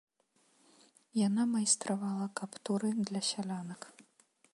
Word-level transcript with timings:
Яна 1.27 1.43
майстравала 1.55 2.27
каптуры 2.39 2.89
для 3.11 3.21
сялянак. 3.29 3.81